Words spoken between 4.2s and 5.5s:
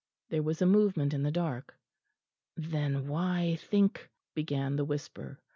began the whisper.